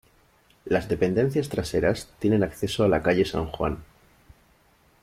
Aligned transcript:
Las 0.65 0.89
dependencias 0.89 1.49
traseras 1.49 2.09
tienen 2.17 2.41
acceso 2.41 2.83
a 2.83 2.87
la 2.87 3.03
calle 3.03 3.23
San 3.23 3.45
Juan. 3.45 3.83